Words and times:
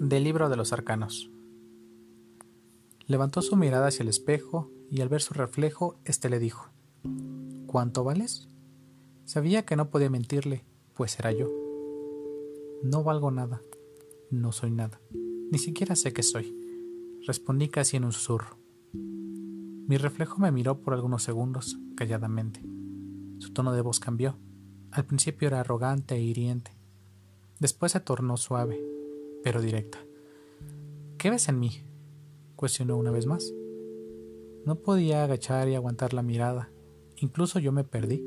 del 0.00 0.24
libro 0.24 0.48
de 0.48 0.56
los 0.56 0.72
arcanos. 0.72 1.30
Levantó 3.06 3.42
su 3.42 3.54
mirada 3.56 3.88
hacia 3.88 4.02
el 4.02 4.08
espejo 4.08 4.70
y 4.90 5.02
al 5.02 5.10
ver 5.10 5.20
su 5.20 5.34
reflejo, 5.34 6.00
éste 6.06 6.30
le 6.30 6.38
dijo: 6.38 6.70
¿Cuánto 7.66 8.02
vales? 8.02 8.48
Sabía 9.26 9.66
que 9.66 9.76
no 9.76 9.90
podía 9.90 10.08
mentirle, 10.08 10.64
pues 10.94 11.18
era 11.18 11.32
yo. 11.32 11.50
No 12.82 13.04
valgo 13.04 13.30
nada, 13.30 13.62
no 14.30 14.52
soy 14.52 14.70
nada, 14.70 15.00
ni 15.52 15.58
siquiera 15.58 15.94
sé 15.96 16.14
qué 16.14 16.22
soy, 16.22 16.56
respondí 17.26 17.68
casi 17.68 17.98
en 17.98 18.04
un 18.04 18.12
susurro. 18.12 18.56
Mi 18.94 19.98
reflejo 19.98 20.38
me 20.38 20.50
miró 20.50 20.80
por 20.80 20.94
algunos 20.94 21.22
segundos, 21.22 21.78
calladamente. 21.94 22.64
Su 23.38 23.52
tono 23.52 23.72
de 23.72 23.82
voz 23.82 24.00
cambió. 24.00 24.38
Al 24.92 25.04
principio 25.04 25.48
era 25.48 25.60
arrogante 25.60 26.14
e 26.14 26.22
hiriente. 26.22 26.72
Después 27.58 27.92
se 27.92 28.00
tornó 28.00 28.36
suave, 28.36 28.80
pero 29.42 29.60
directa. 29.60 29.98
¿Qué 31.18 31.30
ves 31.30 31.48
en 31.48 31.58
mí? 31.58 31.82
cuestionó 32.56 32.96
una 32.96 33.10
vez 33.10 33.26
más. 33.26 33.52
No 34.66 34.76
podía 34.76 35.24
agachar 35.24 35.68
y 35.68 35.74
aguantar 35.74 36.12
la 36.12 36.22
mirada. 36.22 36.70
Incluso 37.16 37.58
yo 37.58 37.72
me 37.72 37.84
perdí 37.84 38.22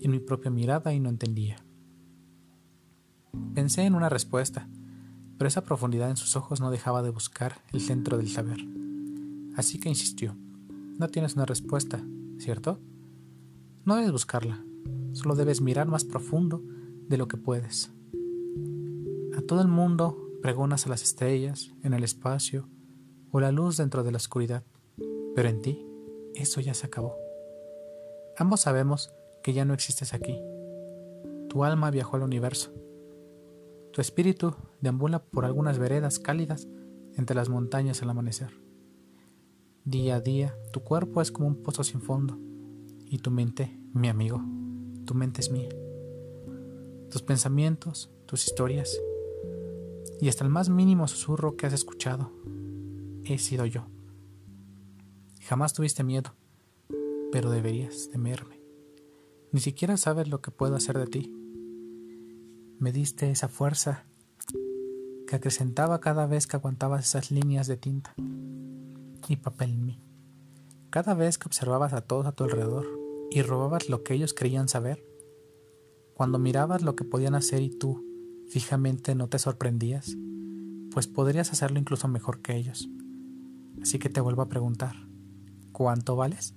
en 0.00 0.10
mi 0.10 0.18
propia 0.18 0.50
mirada 0.50 0.92
y 0.92 1.00
no 1.00 1.08
entendía. 1.08 1.64
Pensé 3.54 3.82
en 3.82 3.94
una 3.94 4.08
respuesta, 4.08 4.68
pero 5.38 5.48
esa 5.48 5.64
profundidad 5.64 6.10
en 6.10 6.16
sus 6.16 6.36
ojos 6.36 6.60
no 6.60 6.70
dejaba 6.70 7.02
de 7.02 7.10
buscar 7.10 7.62
el 7.72 7.80
centro 7.80 8.16
del 8.16 8.28
saber. 8.28 8.58
Así 9.56 9.78
que 9.78 9.88
insistió. 9.88 10.36
No 10.98 11.08
tienes 11.08 11.34
una 11.34 11.46
respuesta, 11.46 12.04
¿cierto? 12.38 12.80
No 13.84 13.96
debes 13.96 14.12
buscarla, 14.12 14.64
solo 15.12 15.34
debes 15.34 15.60
mirar 15.60 15.86
más 15.86 16.04
profundo 16.04 16.62
de 17.08 17.18
lo 17.18 17.28
que 17.28 17.36
puedes. 17.36 17.92
A 19.36 19.42
todo 19.42 19.60
el 19.62 19.68
mundo 19.68 20.23
pregonas 20.44 20.84
a 20.84 20.90
las 20.90 21.02
estrellas, 21.02 21.72
en 21.82 21.94
el 21.94 22.04
espacio 22.04 22.68
o 23.30 23.40
la 23.40 23.50
luz 23.50 23.78
dentro 23.78 24.04
de 24.04 24.10
la 24.10 24.18
oscuridad, 24.18 24.62
pero 25.34 25.48
en 25.48 25.62
ti 25.62 25.86
eso 26.34 26.60
ya 26.60 26.74
se 26.74 26.84
acabó. 26.84 27.16
Ambos 28.36 28.60
sabemos 28.60 29.10
que 29.42 29.54
ya 29.54 29.64
no 29.64 29.72
existes 29.72 30.12
aquí. 30.12 30.38
Tu 31.48 31.64
alma 31.64 31.90
viajó 31.90 32.16
al 32.16 32.24
universo. 32.24 32.74
Tu 33.90 34.02
espíritu 34.02 34.54
deambula 34.82 35.24
por 35.24 35.46
algunas 35.46 35.78
veredas 35.78 36.18
cálidas 36.18 36.68
entre 37.16 37.34
las 37.34 37.48
montañas 37.48 38.02
al 38.02 38.10
amanecer. 38.10 38.50
Día 39.86 40.16
a 40.16 40.20
día, 40.20 40.58
tu 40.74 40.80
cuerpo 40.80 41.22
es 41.22 41.32
como 41.32 41.48
un 41.48 41.62
pozo 41.62 41.84
sin 41.84 42.02
fondo, 42.02 42.38
y 43.06 43.16
tu 43.20 43.30
mente, 43.30 43.80
mi 43.94 44.08
amigo, 44.08 44.42
tu 45.06 45.14
mente 45.14 45.40
es 45.40 45.50
mía. 45.50 45.70
Tus 47.10 47.22
pensamientos, 47.22 48.10
tus 48.26 48.46
historias, 48.46 49.00
y 50.20 50.28
hasta 50.28 50.44
el 50.44 50.50
más 50.50 50.68
mínimo 50.68 51.08
susurro 51.08 51.56
que 51.56 51.66
has 51.66 51.72
escuchado, 51.72 52.32
he 53.24 53.38
sido 53.38 53.66
yo. 53.66 53.86
Jamás 55.40 55.72
tuviste 55.72 56.04
miedo, 56.04 56.34
pero 57.32 57.50
deberías 57.50 58.08
temerme. 58.10 58.60
Ni 59.52 59.60
siquiera 59.60 59.96
sabes 59.96 60.28
lo 60.28 60.40
que 60.40 60.50
puedo 60.50 60.76
hacer 60.76 60.98
de 60.98 61.06
ti. 61.06 61.32
Me 62.78 62.92
diste 62.92 63.30
esa 63.30 63.48
fuerza 63.48 64.06
que 65.26 65.36
acrecentaba 65.36 66.00
cada 66.00 66.26
vez 66.26 66.46
que 66.46 66.56
aguantabas 66.56 67.06
esas 67.06 67.30
líneas 67.30 67.66
de 67.66 67.76
tinta 67.76 68.14
y 69.28 69.36
papel 69.36 69.70
en 69.70 69.86
mí. 69.86 70.00
Cada 70.90 71.14
vez 71.14 71.38
que 71.38 71.48
observabas 71.48 71.92
a 71.92 72.02
todos 72.02 72.26
a 72.26 72.32
tu 72.32 72.44
alrededor 72.44 72.86
y 73.30 73.42
robabas 73.42 73.88
lo 73.88 74.02
que 74.02 74.14
ellos 74.14 74.34
creían 74.34 74.68
saber, 74.68 75.04
cuando 76.14 76.38
mirabas 76.38 76.82
lo 76.82 76.94
que 76.94 77.04
podían 77.04 77.34
hacer 77.34 77.62
y 77.62 77.70
tú 77.70 78.04
fijamente 78.54 79.16
no 79.16 79.26
te 79.26 79.40
sorprendías, 79.40 80.16
pues 80.92 81.08
podrías 81.08 81.50
hacerlo 81.50 81.80
incluso 81.80 82.06
mejor 82.06 82.40
que 82.40 82.54
ellos. 82.54 82.88
Así 83.82 83.98
que 83.98 84.08
te 84.08 84.20
vuelvo 84.20 84.42
a 84.42 84.48
preguntar, 84.48 84.94
¿cuánto 85.72 86.14
vales? 86.14 86.54